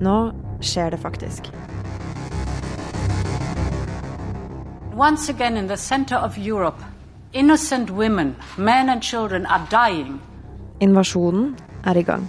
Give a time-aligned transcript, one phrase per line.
[0.00, 1.50] Nå skjer det faktisk.
[4.96, 6.82] Once again in the center of Europe,
[7.32, 10.20] innocent women, men and children are dying.
[10.80, 12.28] Invasjonen er i gang.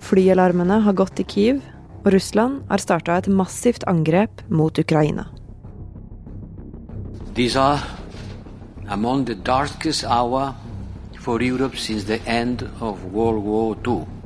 [0.00, 1.60] Flyalarmene har gått i Kiev,
[2.04, 5.26] og Russland har starta et massivt angrep mot Ukraina.
[7.34, 7.80] These are
[8.88, 10.54] among the darkest hour
[11.18, 14.17] for Europe since the end of World War II.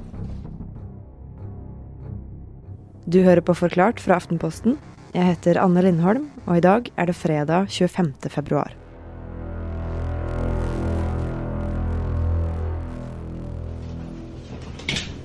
[3.03, 4.77] Du hører på Forklart fra Aftenposten.
[5.11, 8.13] Jeg heter Anne Lindholm, og i dag er det fredag 25.
[8.31, 8.71] februar.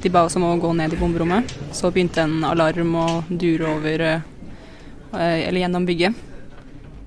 [0.01, 1.53] De ba oss om å gå ned i bomberommet.
[1.69, 4.25] Så begynte en alarm å dure over eh,
[5.13, 6.17] eller gjennom bygget.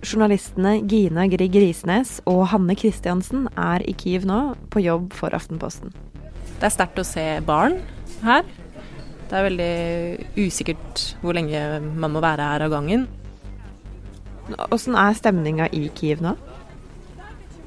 [0.07, 5.91] Journalistene Gina Grieg Risnes og Hanne Kristiansen er i Kyiv nå, på jobb for Aftenposten.
[6.61, 7.81] Det er sterkt å se barn
[8.23, 8.47] her.
[9.31, 9.75] Det er veldig
[10.43, 11.59] usikkert hvor lenge
[12.03, 13.05] man må være her av gangen.
[14.75, 16.33] Åssen er stemninga i Kiev nå?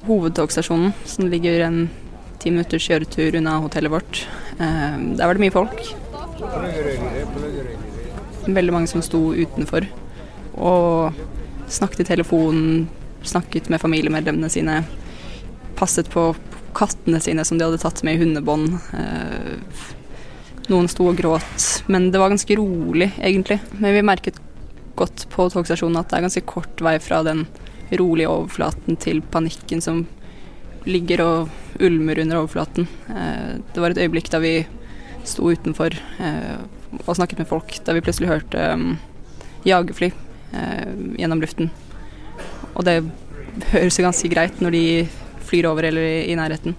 [0.04, 1.86] Hovedtogstasjonen, som ligger en
[2.44, 4.26] ti minutters kjøretur unna hotellet vårt.
[4.60, 5.80] Eh, der var det mye folk.
[8.44, 9.88] Veldig mange som sto utenfor
[10.60, 11.16] og
[11.72, 12.90] snakket i telefonen,
[13.24, 14.82] snakket med familiemedlemmene sine.
[15.80, 16.34] Passet på
[16.76, 18.82] kattene sine som de hadde tatt med i hundebånd.
[20.64, 23.60] Eh, noen sto og gråt, men det var ganske rolig, egentlig.
[23.80, 24.40] Men vi merket
[24.96, 27.48] godt på togstasjonen at det er ganske kort vei fra den
[27.94, 30.06] rolige overflaten til panikken som
[30.86, 32.88] ligger og ulmer under overflaten.
[33.10, 34.62] Eh, det var et øyeblikk da vi
[35.24, 36.58] sto utenfor eh,
[37.06, 38.98] og snakket med folk, da vi plutselig hørte um,
[39.66, 40.12] jagerfly
[40.54, 41.72] eh, gjennom luften.
[42.76, 43.00] Og det
[43.72, 44.86] høres jo ganske greit når de
[45.48, 46.76] flyr over eller i nærheten.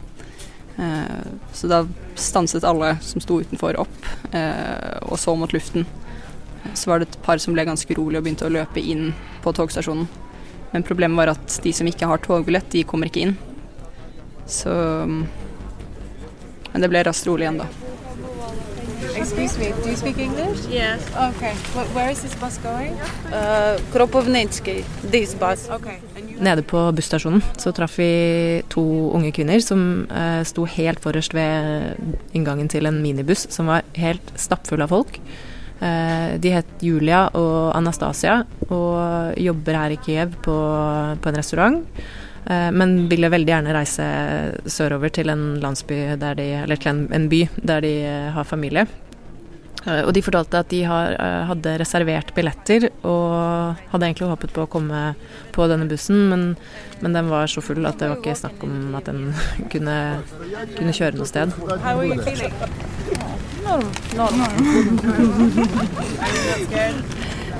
[0.78, 1.82] Eh, så da
[2.18, 5.86] stanset alle som sto utenfor opp eh, og så mot luften.
[6.74, 9.12] Så var det et par som ble ganske rolig og begynte å løpe inn
[9.44, 10.08] på togstasjonen.
[10.72, 13.36] Men problemet var at de som ikke har togbillett, de kommer ikke inn.
[14.50, 14.72] Så
[16.74, 17.68] Men det ble raskt rolig igjen, da.
[19.14, 20.64] Excuse me, do you speak English?
[20.68, 21.04] Yes.
[21.14, 21.52] Okay.
[21.76, 22.98] Wh- Where is this bus going?
[23.30, 24.82] Uh, Kropivnitsky,
[25.12, 25.68] this bus.
[25.70, 26.00] Okay.
[26.42, 28.82] Nede på busstasjonen så traff vi to
[29.14, 31.94] unge kvinner som eh, sto helt forrest ved
[32.34, 35.20] inngangen til en minibuss som var helt stappfull av folk.
[35.78, 40.58] Eh, de het Julia og Anastasia og jobber her i Kiev på,
[41.22, 41.80] på en restaurant.
[42.50, 44.10] Eh, men ville veldig gjerne reise
[44.66, 47.94] sørover til en landsby der de, eller til en, en by der de
[48.34, 48.88] har familie.
[49.86, 54.52] Eh, Og de fortalte at de har, eh, hadde reservert billetter og hadde egentlig håpet
[54.56, 55.14] på å komme
[55.52, 56.56] på denne bussen, men,
[57.02, 59.34] men den var så full at det var ikke snakk om at den
[59.72, 60.22] kunne,
[60.76, 61.52] kunne kjøre noe sted.
[62.04, 62.52] you feeling?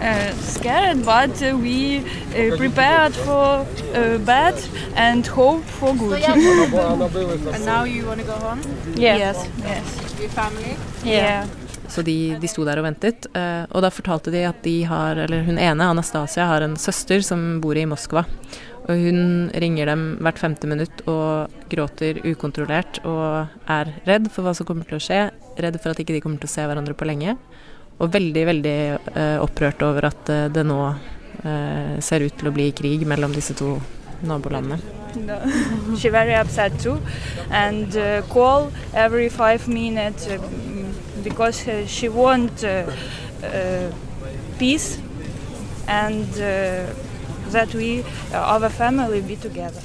[0.01, 1.99] uh, scared, but uh, we
[2.37, 4.55] uh, prepared for uh, bad
[4.97, 6.23] and hope for good.
[6.23, 8.61] And now you want to go home?
[8.97, 10.21] Yes, yes, yes.
[10.21, 10.77] your family?
[11.05, 11.47] yeah.
[11.95, 15.19] Så de, de sto der og ventet, eh, og da fortalte de at de har,
[15.27, 18.25] eller hun ene, Anastasia, har en søster som bor i Moskva.
[18.85, 19.21] Og hun
[19.63, 24.89] ringer dem hvert femte minutt og gråter ukontrollert og er redd for hva som kommer
[24.91, 25.21] til å skje,
[25.63, 27.37] redd for at ikke de kommer til å se hverandre på lenge.
[28.03, 28.79] Og veldig, veldig
[29.15, 30.81] eh, opprørt over at eh, det nå
[32.01, 33.75] ser ut til å bli krig mellom disse to
[34.25, 34.79] nabolandene.
[35.27, 35.37] No.
[35.99, 36.99] she very upset too,
[37.51, 40.39] and uh, call every five minutes uh,
[41.25, 42.85] because uh, she wants uh,
[43.43, 43.91] uh,
[44.59, 44.99] peace
[45.89, 46.27] and
[47.51, 49.83] that we, our family, be together.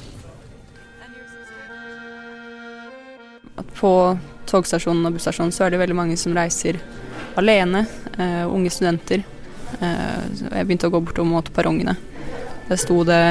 [3.80, 4.18] På
[4.50, 6.80] togstasjonen og busstasjonen så er det veldig mange som reiser
[7.40, 7.86] alene,
[8.18, 9.24] uh, unge studenter.
[9.80, 11.96] Uh, jeg begynte å gå bort og mot perrongene.
[12.70, 13.22] Der sto det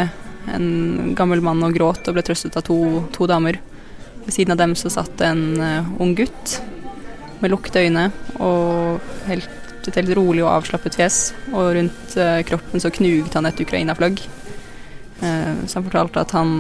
[0.49, 2.79] en gammel mann og gråt og ble trøstet av to,
[3.15, 3.61] to damer.
[4.25, 6.59] Ved siden av dem så satt en uh, ung gutt
[7.43, 8.08] med lukkede øyne
[8.43, 9.49] og helt,
[9.88, 11.19] et helt rolig og avslappet fjes.
[11.52, 14.20] Og rundt eh, kroppen så knuget han et Ukraina-flagg.
[15.20, 16.50] Eh, Så han fortalte at han,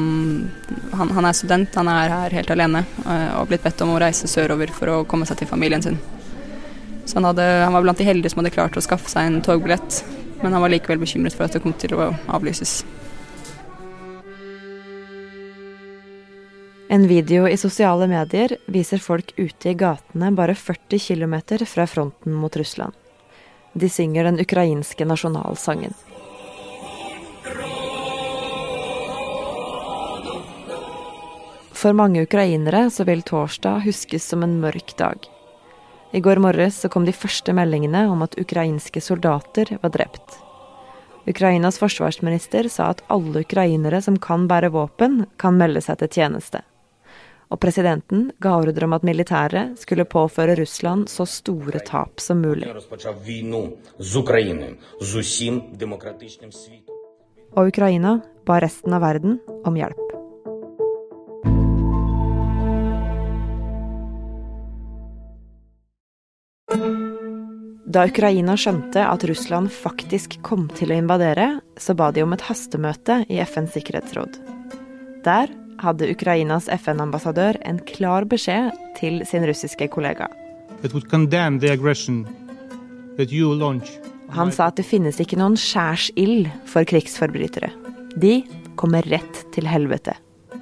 [0.92, 4.00] han, han er student, han er her helt alene eh, og blitt bedt om å
[4.02, 5.98] reise sørover for å komme seg til familien sin.
[7.04, 9.42] Så han, hadde, han var blant de heldige som hadde klart å skaffe seg en
[9.44, 10.02] togbillett,
[10.42, 12.82] men han var likevel bekymret for at det kom til å avlyses.
[16.90, 21.34] En video i sosiale medier viser folk ute i gatene bare 40 km
[21.68, 22.94] fra fronten mot Russland.
[23.72, 25.92] De synger den ukrainske nasjonalsangen.
[31.76, 35.28] For mange ukrainere så vil torsdag huskes som en mørk dag.
[36.16, 40.40] I går morges så kom de første meldingene om at ukrainske soldater var drept.
[41.28, 46.64] Ukrainas forsvarsminister sa at alle ukrainere som kan bære våpen, kan melde seg til tjeneste.
[47.48, 52.68] Og presidenten ga ordre om at militæret skulle påføre Russland så store tap som mulig.
[57.56, 60.04] Og Ukraina ba resten av verden om hjelp.
[67.88, 71.46] Da Ukraina skjønte at Russland faktisk kom til å invadere,
[71.80, 74.36] så ba de om et hastemøte i FNs sikkerhetsråd.
[75.24, 75.48] Der
[75.82, 80.28] hadde Ukrainas FN-ambassadør en klar beskjed til sin russiske kollega.
[84.38, 87.70] Han sa at det finnes ikke noen skjærsild for krigsforbrytere.
[88.18, 88.42] De
[88.78, 90.14] kommer rett til helvete.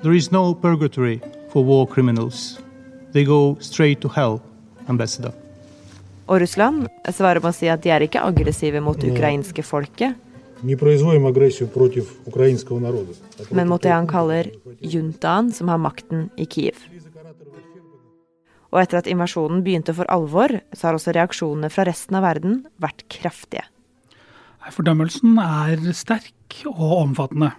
[0.02, 1.18] There is no purgatory
[1.52, 2.58] for war criminals.
[3.12, 4.40] They go straight to hell,
[4.88, 5.32] ambassador.
[6.26, 10.16] Og Russland svarer med å si at de er ikke aggressive mot ukrainske folket,
[13.50, 14.50] men mot det han kaller
[14.80, 16.78] juntaen, som har makten i Kiev.
[18.72, 22.64] Og etter at invasjonen begynte for alvor, så har også reaksjonene fra resten av verden
[22.82, 23.64] vært kraftige.
[24.74, 27.52] Fordømmelsen er sterk og omfattende.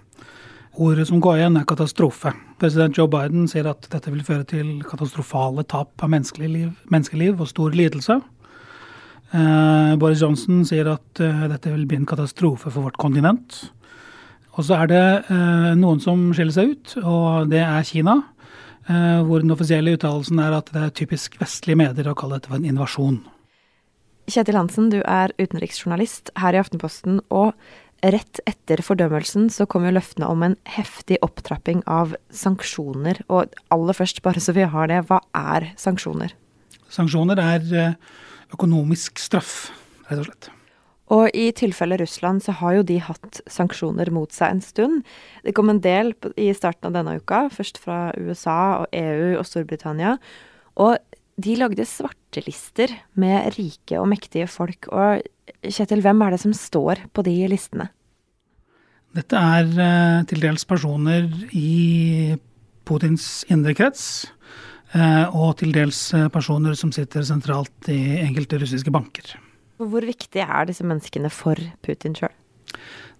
[0.78, 2.30] Ordet som går igjen, er katastrofe.
[2.60, 7.50] President Joe Biden sier at dette vil føre til katastrofale tap av menneskeliv, menneskeliv og
[7.50, 8.20] stor lidelse.
[9.28, 13.58] Uh, Boris Johnson sier at uh, dette vil bli en katastrofe for vårt kontinent.
[14.56, 18.22] Og så er det uh, noen som skiller seg ut, og det er Kina.
[18.88, 22.56] hvor den offisielle uttalelsen er at det er typisk vestlige medier å kalle dette for
[22.56, 23.18] en invasjon.
[24.32, 27.20] Kjetil Hansen, du er utenriksjournalist her i Aftenposten.
[27.28, 27.52] og
[28.00, 33.20] Rett etter fordømmelsen så kom jo løftene om en heftig opptrapping av sanksjoner.
[33.28, 36.32] Og aller først, bare så vi har det, hva er sanksjoner?
[36.88, 37.96] Sanksjoner er
[38.54, 39.68] økonomisk straff,
[40.08, 40.50] rett og slett.
[41.08, 45.04] Og i tilfelle Russland så har jo de hatt sanksjoner mot seg en stund.
[45.44, 49.46] Det kom en del i starten av denne uka, først fra USA og EU og
[49.48, 50.18] Storbritannia.
[50.76, 50.98] Og
[51.40, 54.90] de lagde svartelister med rike og mektige folk.
[54.92, 55.24] Og
[55.64, 57.88] Kjetil, hvem er det som står på de listene?
[59.16, 61.24] Dette er uh, til dels personer
[61.56, 62.36] i
[62.88, 64.28] Putins indre krets.
[64.96, 69.34] Eh, og til dels eh, personer som sitter sentralt i enkelte russiske banker.
[69.78, 72.32] Hvor viktig er disse menneskene for Putin sjøl?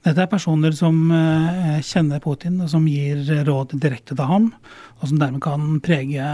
[0.07, 4.51] Dette er personer som eh, kjenner Putin, og som gir råd direkte til ham.
[4.99, 6.33] Og som dermed kan prege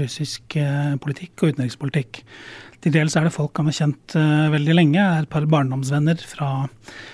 [0.00, 0.58] russisk
[1.00, 2.24] politikk og utenrikspolitikk.
[2.84, 4.12] Til dels er det folk han har kjent
[4.52, 5.00] veldig lenge.
[5.00, 6.66] er Et par barndomsvenner fra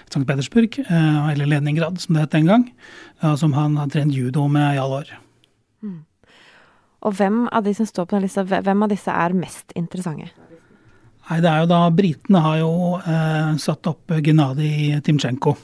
[0.08, 0.24] St.
[0.26, 2.64] Petersburg, eller Leningrad som det het den gang.
[3.38, 5.12] Som han har trent judo med i alle år.
[5.86, 6.00] Mm.
[7.00, 10.28] Og hvem av de som står på den lista, hvem av disse er mest interessante?
[11.30, 15.54] Nei, det er jo da Britene har jo eh, satt opp Gennadij Timtsjenko.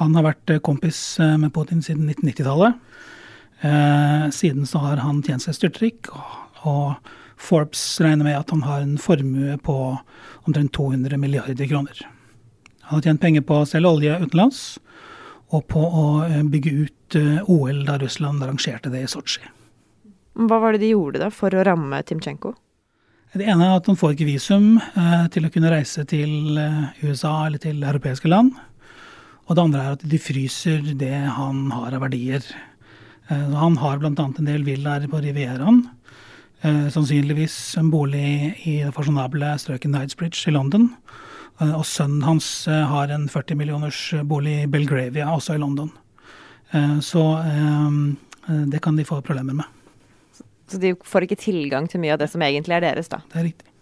[0.00, 2.82] Han har vært eh, kompis eh, med Putin siden 1990-tallet.
[3.64, 8.62] Eh, siden så har han tjent seg styrtrik, og, og, Forbes regner med at han
[8.64, 9.74] har en formue på
[10.48, 11.98] omtrent 200 milliarder kroner.
[12.88, 14.60] Han har tjent penger på å selge olje utenlands,
[15.52, 17.18] og på å eh, bygge ut
[17.52, 19.44] OL da Russland arrangerte det i Sotsji.
[20.36, 22.52] Hva var det de gjorde da for å ramme Timchenko?
[23.36, 27.02] Det ene er at han får ikke visum eh, til å kunne reise til eh,
[27.04, 28.54] USA eller til europeiske land.
[29.46, 32.44] Og det andre er at de fryser det han har av verdier.
[33.28, 34.12] Eh, han har bl.a.
[34.12, 35.84] en del villaer på Rivieraen.
[36.66, 40.88] Sannsynligvis en bolig i det fasjonable strøket Knightsbridge i London.
[41.60, 45.92] Og sønnen hans har en 40 millioners bolig i Belgravia, også i London.
[47.04, 47.22] så
[48.72, 49.75] det kan de få problemer med.
[50.70, 53.20] Så de får ikke tilgang til mye av det som egentlig er deres, da.
[53.32, 53.72] Det er riktig.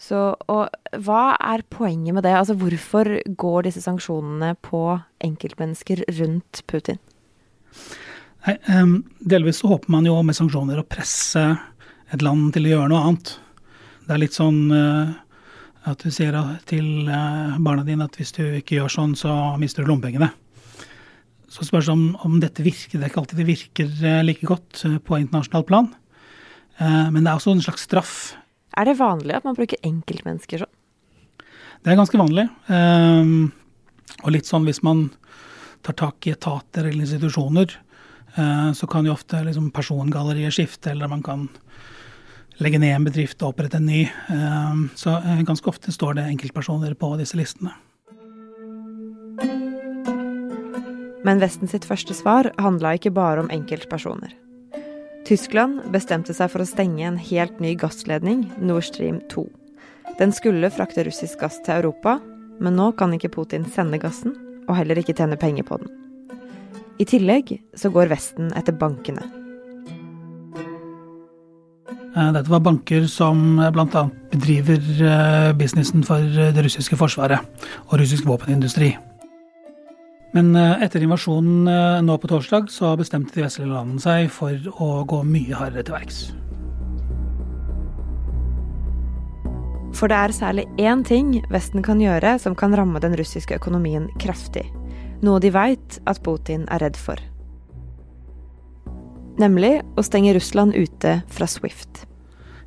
[0.00, 0.18] Så,
[0.48, 2.32] og hva er poenget med det?
[2.32, 4.80] Altså hvorfor går disse sanksjonene på
[5.20, 7.00] enkeltmennesker rundt Putin?
[8.46, 11.42] Nei, um, delvis så håper man jo med sanksjoner å presse
[12.10, 13.34] et land til å gjøre noe annet.
[14.06, 15.12] Det er litt sånn uh,
[15.90, 16.38] at du sier
[16.70, 20.30] til uh, barna dine at hvis du ikke gjør sånn, så mister du lommepengene.
[21.50, 22.98] Så spørs det om, om dette virker.
[22.98, 25.88] Det er ikke alltid det virker eh, like godt eh, på internasjonalt plan.
[26.78, 28.14] Eh, men det er også en slags straff.
[28.78, 30.76] Er det vanlig at man bruker enkeltmennesker sånn?
[31.80, 32.44] Det er ganske vanlig.
[34.20, 35.06] Og litt sånn hvis man
[35.80, 37.72] tar tak i etater eller institusjoner,
[38.76, 41.46] så kan jo ofte liksom persongalleriet skifte, eller man kan
[42.60, 44.02] legge ned en bedrift og opprette en ny.
[44.92, 45.16] Så
[45.48, 47.72] ganske ofte står det enkeltpersoner på disse listene.
[51.26, 54.32] Men Vesten sitt første svar handla ikke bare om enkeltpersoner.
[55.28, 59.44] Tyskland bestemte seg for å stenge en helt ny gassledning, Nord Stream 2.
[60.18, 62.16] Den skulle frakte russisk gass til Europa,
[62.60, 64.34] men nå kan ikke Putin sende gassen,
[64.68, 65.92] og heller ikke tjene penger på den.
[67.00, 69.22] I tillegg så går Vesten etter bankene.
[72.10, 74.02] Eh, dette var banker som bl.a.
[74.32, 78.94] bedriver eh, businessen for det russiske forsvaret og russisk våpenindustri.
[80.36, 85.02] Men eh, etter invasjonen nå på torsdag, så bestemte de vestlige landene seg for å
[85.08, 86.20] gå mye hardere til verks.
[90.00, 94.08] For det er særlig én ting Vesten kan gjøre som kan ramme den russiske økonomien
[94.22, 94.64] kraftig.
[95.20, 97.20] Noe de veit at Putin er redd for.
[99.40, 102.06] Nemlig å stenge Russland ute fra Swift.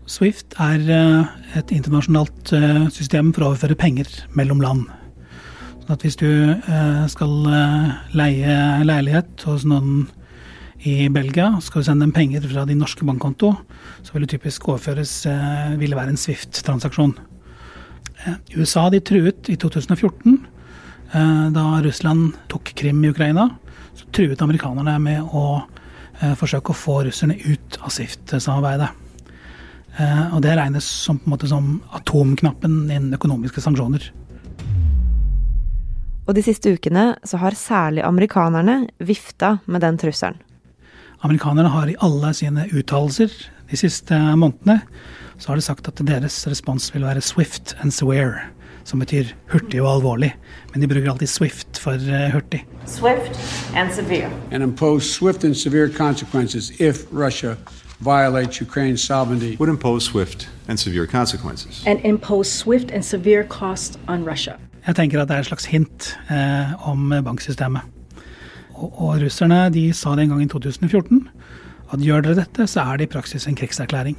[0.10, 4.90] Swift er eh, et internasjonalt eh, system for å overføre penger mellom land.
[5.92, 7.34] At hvis du eh, skal
[8.16, 8.56] leie
[8.88, 10.06] leilighet hos noen
[10.88, 13.54] i Belgia, skal du sende dem penger fra din norske bankkonto,
[14.04, 15.14] så vil det typisk overføres
[15.80, 17.14] ville være en Swift-transaksjon.
[18.58, 20.42] USA de truet i 2014,
[21.56, 23.48] da Russland tok Krim i Ukraina.
[23.96, 25.64] Så truet amerikanerne med å
[26.36, 28.92] forsøke å få russerne ut av Swift-samarbeidet.
[30.34, 34.12] Og det regnes som, på en måte, som atomknappen innen økonomiske sanksjoner.
[36.28, 40.40] Og de siste ukene så har særlig amerikanerne vifta med den trusselen.
[41.24, 43.32] Amerikanerne har i alle sine uttalelser
[43.72, 44.82] de siste månedene
[45.38, 48.40] så har de sagt at deres respons vil være swift and severe,
[48.84, 50.36] som betyr hurtig og alvorlig.
[50.74, 52.66] Men de bruker alltid swift for uh, hurtig.
[52.86, 53.40] Swift
[53.76, 54.30] and severe.
[54.52, 57.56] And impose swift and severe consequences if Russia
[58.00, 59.58] violates Ukraine's sovereignty.
[59.60, 61.84] Would impose swift and severe consequences.
[61.88, 64.58] And impose swift and severe costs on Russia.
[64.84, 67.88] Jeg tenker at det er et slags hint eh, om banksystemet.
[68.74, 71.22] Og, og, russerne de sa det en gang i 2014
[71.94, 74.18] at gjør dere dette, så er det i praksis en krigserklæring.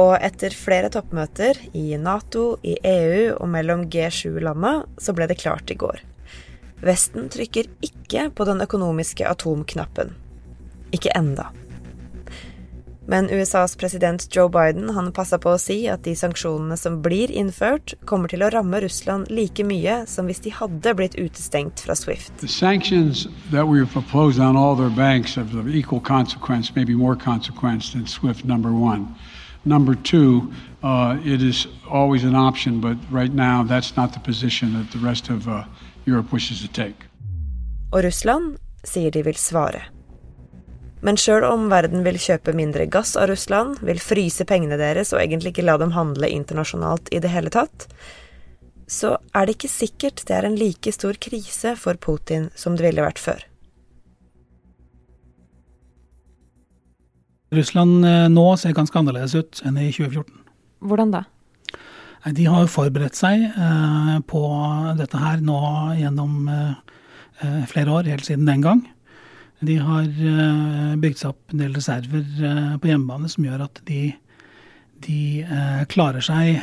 [0.00, 5.70] Og etter flere toppmøter i Nato, i EU og mellom G7-landa, så ble det klart
[5.70, 6.00] i går.
[6.84, 10.14] Vesten trykker ikke på den økonomiske atomknappen.
[10.94, 11.50] Ikke enda.
[13.06, 17.28] Men USAs president Joe Biden han passa på å si at de sanksjonene som blir
[17.28, 21.94] innført, kommer til å ramme Russland like mye som hvis de hadde blitt utestengt fra
[21.94, 22.32] Swift.
[22.40, 27.16] The sanctions that we proposed on all their banks have of equal consequence, maybe more
[27.16, 29.06] consequence than Swift number one.
[29.64, 34.72] Number two, uh, it is always an option, but right now that's not the position
[34.74, 35.64] that the rest of uh,
[36.06, 36.96] Europe wishes to take.
[37.92, 39.93] Og Russland sier de vil svare.
[41.04, 45.20] Men sjøl om verden vil kjøpe mindre gass av Russland, vil fryse pengene deres og
[45.20, 47.84] egentlig ikke la dem handle internasjonalt i det hele tatt,
[48.88, 52.88] så er det ikke sikkert det er en like stor krise for Putin som det
[52.88, 53.44] ville vært før.
[57.54, 60.40] Russland eh, nå ser ganske annerledes ut enn i 2014.
[60.88, 61.22] Hvordan da?
[62.32, 64.42] De har forberedt seg eh, på
[64.96, 65.60] dette her nå
[66.00, 68.86] gjennom eh, flere år, helt siden den gang.
[69.62, 73.80] De har uh, bygd seg opp en del reserver uh, på hjemmebane som gjør at
[73.88, 74.02] de,
[75.06, 76.58] de uh, klarer seg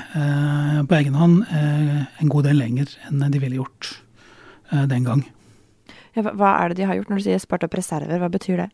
[0.87, 3.93] på egen hånd en god del lenger enn de ville gjort
[4.89, 5.23] den gang.
[6.15, 8.19] Ja, hva er det de har gjort når du sier spart opp reserver?
[8.19, 8.69] Hva betyr det?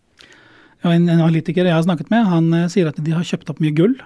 [0.83, 3.61] Ja, en, en analytiker jeg har snakket med, han sier at de har kjøpt opp
[3.63, 3.97] mye gull.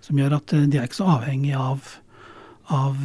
[0.00, 1.92] Som gjør at de er ikke så avhengig av,
[2.72, 2.96] av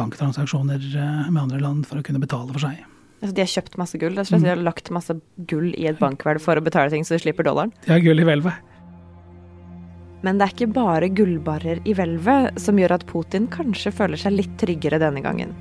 [0.00, 0.82] banktransaksjoner
[1.30, 2.82] med andre land for å kunne betale for seg.
[3.22, 4.16] Altså de har kjøpt masse gull?
[4.18, 4.40] Mm.
[4.42, 5.14] De har lagt masse
[5.48, 7.72] gull i et bankhvelv for å betale ting, så de slipper dollaren?
[7.86, 8.74] De har gull i hvelvet.
[10.26, 14.34] Men det er ikke bare gullbarrer i hvelvet som gjør at Putin kanskje føler seg
[14.34, 15.54] litt tryggere denne gangen.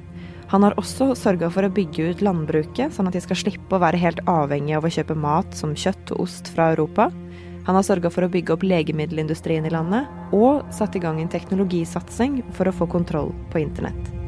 [0.54, 3.82] Han har også sørga for å bygge ut landbruket, sånn at de skal slippe å
[3.82, 7.10] være helt avhengig av å kjøpe mat som kjøtt og ost fra Europa.
[7.66, 10.06] Han har sørga for å bygge opp legemiddelindustrien i landet,
[10.38, 14.25] og satt i gang en teknologisatsing for å få kontroll på internett.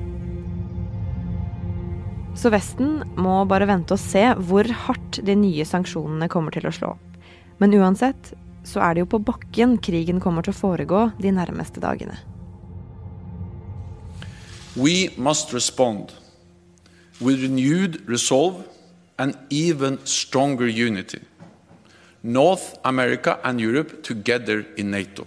[2.38, 6.74] Så Vesten må bare vente og se hvor hardt de nye sanksjonene kommer til å
[6.76, 6.92] slå.
[7.58, 8.34] Men uansett
[8.68, 12.20] så er det jo på bakken krigen kommer til å foregå de nærmeste dagene.
[14.78, 16.14] We must respond
[17.20, 18.68] with renewed resolve
[19.18, 21.22] and even stronger unity.
[22.22, 25.26] North America and Europe together in NATO.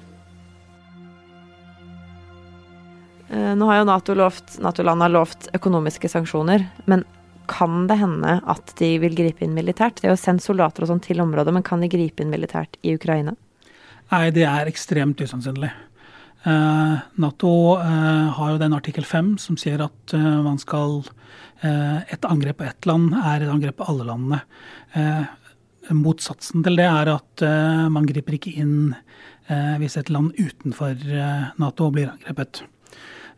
[3.31, 7.05] Nå har jo NATO Nato-land har lovt økonomiske sanksjoner, men
[7.51, 10.01] kan det hende at de vil gripe inn militært?
[10.01, 12.79] De har jo sendt soldater og sånn til området, men kan de gripe inn militært
[12.87, 13.35] i Ukraina?
[14.11, 15.71] Nei, det er ekstremt usannsynlig.
[16.41, 21.03] Uh, Nato uh, har jo den artikkel 5 som sier at uh, man skal
[21.61, 24.39] eh, Et angrep på ett land er et angrep på alle landene.
[24.97, 25.27] Eh,
[25.93, 27.43] motsatsen til det er at
[27.93, 28.95] man griper ikke inn
[29.83, 30.95] hvis et land utenfor
[31.59, 32.63] Nato blir angrepet.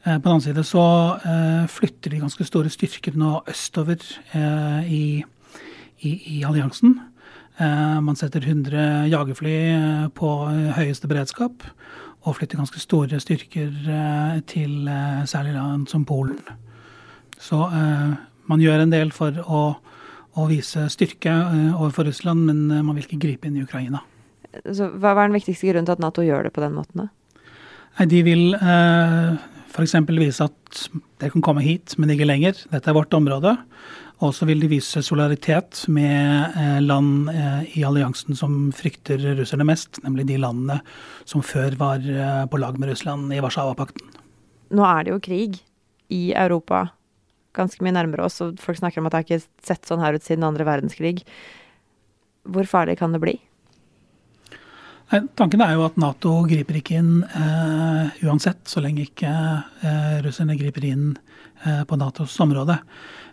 [0.02, 0.82] På den annen side så
[1.70, 4.02] flytter de ganske store styrker nå østover
[4.82, 5.22] i,
[6.02, 6.96] i, i, alliansen.
[8.02, 9.54] man setter 100 jagerfly
[10.18, 10.30] på
[10.74, 11.62] høyeste beredskap
[12.26, 13.70] og flytter ganske store styrker
[14.50, 14.90] til
[15.30, 16.42] særlig land som Polen.
[17.38, 19.62] Så man gjør en del for å
[20.40, 24.02] å vise styrke eh, overfor Russland, men eh, man vil ikke gripe inn i Ukraina.
[24.64, 27.08] Så hva er den viktigste grunnen til at Nato gjør det på den måten?
[27.98, 29.96] Nei, de vil eh, f.eks.
[30.12, 30.82] vise at
[31.20, 32.58] dere kan komme hit, men ikke lenger.
[32.70, 33.56] Dette er vårt område.
[34.22, 39.66] Og så vil de vise solidaritet med eh, land eh, i alliansen som frykter russerne
[39.66, 40.78] mest, nemlig de landene
[41.26, 44.12] som før var eh, på lag med Russland i Warszawapakten.
[44.72, 45.58] Nå er det jo krig
[46.12, 46.86] i Europa
[47.56, 50.16] ganske mye nærmere oss, og folk snakker om at det har ikke sett sånn her
[50.16, 51.24] ut siden andre verdenskrig.
[52.48, 53.36] Hvor farlig kan det bli?
[55.12, 60.56] Tanken er jo at Nato griper ikke inn eh, uansett, så lenge ikke eh, russerne
[60.56, 61.10] griper inn
[61.66, 62.78] eh, på Natos område.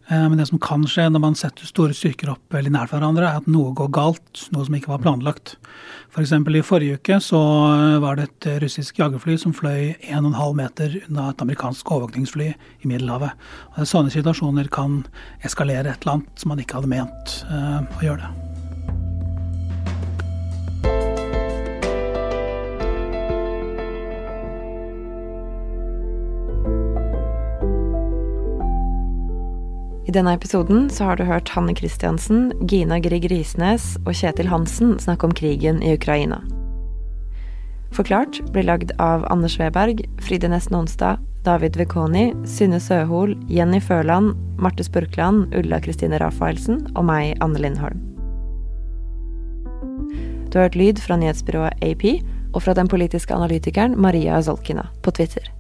[0.09, 3.43] Men det som kan skje når man setter store styrker opp veldig nær hverandre, er
[3.43, 5.51] at noe går galt, noe som ikke var planlagt.
[6.09, 6.33] F.eks.
[6.33, 7.43] For i forrige uke så
[8.01, 13.37] var det et russisk jagerfly som fløy 1,5 meter unna et amerikansk overvåkningsfly i Middelhavet.
[13.77, 15.03] Og sånne situasjoner kan
[15.45, 18.48] eskalere et eller annet som man ikke hadde ment å gjøre det.
[30.09, 34.95] I denne episoden så har du hørt Hanne Christiansen, Gina Grieg Risnes og Kjetil Hansen
[34.97, 36.39] snakke om krigen i Ukraina.
[37.93, 44.33] Forklart blir lagd av Anders Weberg, Fride Nesten Onsdag, David Vekoni, Synne Søhol, Jenny Førland,
[44.57, 48.01] Marte Spurkland, Ulla Kristine Rafaelsen og meg, Anne Lindholm.
[50.49, 52.09] Du har hørt lyd fra nyhetsbyrået AP
[52.55, 55.53] og fra den politiske analytikeren Maria Zolkina på Twitter.